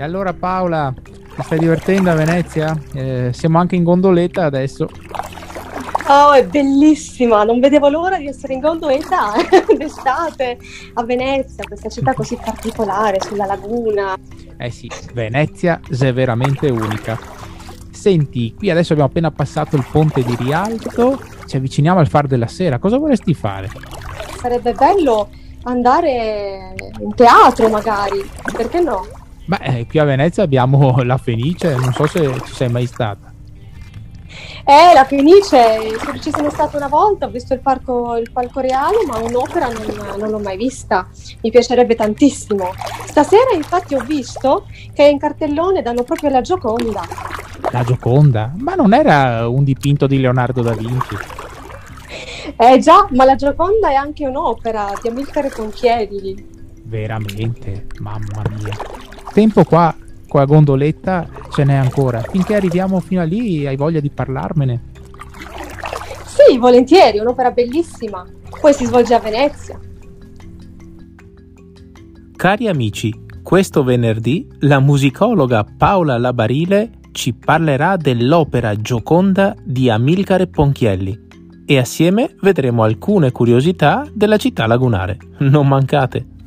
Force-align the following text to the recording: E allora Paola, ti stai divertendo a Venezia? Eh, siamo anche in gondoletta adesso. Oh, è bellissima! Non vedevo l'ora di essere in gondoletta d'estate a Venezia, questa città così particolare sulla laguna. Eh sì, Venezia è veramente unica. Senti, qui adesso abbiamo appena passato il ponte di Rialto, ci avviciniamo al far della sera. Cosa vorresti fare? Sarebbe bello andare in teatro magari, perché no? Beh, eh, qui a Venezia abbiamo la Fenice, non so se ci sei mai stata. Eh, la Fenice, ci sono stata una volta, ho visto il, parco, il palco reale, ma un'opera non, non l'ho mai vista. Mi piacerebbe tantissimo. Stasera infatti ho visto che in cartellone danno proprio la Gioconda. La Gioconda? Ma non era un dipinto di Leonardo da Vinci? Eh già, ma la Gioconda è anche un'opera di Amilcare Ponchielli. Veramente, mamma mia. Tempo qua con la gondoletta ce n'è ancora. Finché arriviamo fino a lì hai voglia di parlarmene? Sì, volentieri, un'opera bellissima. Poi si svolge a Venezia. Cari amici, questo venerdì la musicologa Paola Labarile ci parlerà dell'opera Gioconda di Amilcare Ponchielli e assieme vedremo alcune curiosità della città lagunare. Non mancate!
E 0.00 0.02
allora 0.02 0.32
Paola, 0.32 0.94
ti 1.04 1.42
stai 1.42 1.58
divertendo 1.58 2.10
a 2.10 2.14
Venezia? 2.14 2.74
Eh, 2.94 3.32
siamo 3.34 3.58
anche 3.58 3.76
in 3.76 3.82
gondoletta 3.82 4.46
adesso. 4.46 4.88
Oh, 6.08 6.32
è 6.32 6.46
bellissima! 6.46 7.44
Non 7.44 7.60
vedevo 7.60 7.90
l'ora 7.90 8.16
di 8.16 8.26
essere 8.26 8.54
in 8.54 8.60
gondoletta 8.60 9.32
d'estate 9.76 10.56
a 10.94 11.04
Venezia, 11.04 11.64
questa 11.64 11.90
città 11.90 12.14
così 12.14 12.38
particolare 12.42 13.20
sulla 13.20 13.44
laguna. 13.44 14.16
Eh 14.56 14.70
sì, 14.70 14.90
Venezia 15.12 15.82
è 15.86 16.12
veramente 16.14 16.70
unica. 16.70 17.18
Senti, 17.90 18.54
qui 18.56 18.70
adesso 18.70 18.94
abbiamo 18.94 19.10
appena 19.10 19.30
passato 19.30 19.76
il 19.76 19.84
ponte 19.92 20.22
di 20.22 20.34
Rialto, 20.34 21.20
ci 21.44 21.56
avviciniamo 21.56 21.98
al 21.98 22.08
far 22.08 22.26
della 22.26 22.48
sera. 22.48 22.78
Cosa 22.78 22.96
vorresti 22.96 23.34
fare? 23.34 23.68
Sarebbe 24.38 24.72
bello 24.72 25.28
andare 25.64 26.74
in 27.00 27.14
teatro 27.14 27.68
magari, 27.68 28.26
perché 28.56 28.80
no? 28.80 29.18
Beh, 29.50 29.58
eh, 29.62 29.86
qui 29.88 29.98
a 29.98 30.04
Venezia 30.04 30.44
abbiamo 30.44 30.94
la 31.02 31.16
Fenice, 31.16 31.74
non 31.74 31.92
so 31.92 32.06
se 32.06 32.40
ci 32.44 32.54
sei 32.54 32.68
mai 32.68 32.86
stata. 32.86 33.32
Eh, 34.64 34.94
la 34.94 35.04
Fenice, 35.04 35.90
ci 36.20 36.30
sono 36.30 36.50
stata 36.50 36.76
una 36.76 36.86
volta, 36.86 37.26
ho 37.26 37.30
visto 37.30 37.52
il, 37.52 37.58
parco, 37.58 38.14
il 38.14 38.30
palco 38.30 38.60
reale, 38.60 38.98
ma 39.08 39.18
un'opera 39.18 39.66
non, 39.66 40.18
non 40.18 40.30
l'ho 40.30 40.38
mai 40.38 40.56
vista. 40.56 41.08
Mi 41.42 41.50
piacerebbe 41.50 41.96
tantissimo. 41.96 42.72
Stasera 43.06 43.50
infatti 43.52 43.96
ho 43.96 44.04
visto 44.04 44.66
che 44.92 45.02
in 45.02 45.18
cartellone 45.18 45.82
danno 45.82 46.04
proprio 46.04 46.30
la 46.30 46.42
Gioconda. 46.42 47.02
La 47.72 47.82
Gioconda? 47.82 48.52
Ma 48.56 48.76
non 48.76 48.94
era 48.94 49.48
un 49.48 49.64
dipinto 49.64 50.06
di 50.06 50.20
Leonardo 50.20 50.62
da 50.62 50.74
Vinci? 50.74 51.16
Eh 52.56 52.78
già, 52.78 53.04
ma 53.10 53.24
la 53.24 53.34
Gioconda 53.34 53.90
è 53.90 53.94
anche 53.94 54.28
un'opera 54.28 54.92
di 55.02 55.08
Amilcare 55.08 55.48
Ponchielli. 55.48 56.46
Veramente, 56.84 57.86
mamma 57.98 58.42
mia. 58.56 58.99
Tempo 59.32 59.64
qua 59.64 59.94
con 60.28 60.40
la 60.40 60.46
gondoletta 60.46 61.28
ce 61.50 61.64
n'è 61.64 61.74
ancora. 61.74 62.20
Finché 62.20 62.54
arriviamo 62.54 63.00
fino 63.00 63.20
a 63.20 63.24
lì 63.24 63.66
hai 63.66 63.76
voglia 63.76 64.00
di 64.00 64.10
parlarmene? 64.10 64.82
Sì, 66.24 66.58
volentieri, 66.58 67.18
un'opera 67.18 67.50
bellissima. 67.50 68.24
Poi 68.60 68.72
si 68.72 68.84
svolge 68.86 69.14
a 69.14 69.18
Venezia. 69.20 69.78
Cari 72.36 72.68
amici, 72.68 73.12
questo 73.42 73.82
venerdì 73.82 74.48
la 74.60 74.80
musicologa 74.80 75.64
Paola 75.64 76.16
Labarile 76.18 76.92
ci 77.12 77.34
parlerà 77.34 77.96
dell'opera 77.96 78.74
Gioconda 78.76 79.54
di 79.62 79.90
Amilcare 79.90 80.46
Ponchielli 80.46 81.28
e 81.66 81.78
assieme 81.78 82.34
vedremo 82.40 82.82
alcune 82.82 83.30
curiosità 83.30 84.06
della 84.12 84.36
città 84.36 84.66
lagunare. 84.66 85.18
Non 85.38 85.68
mancate! 85.68 86.38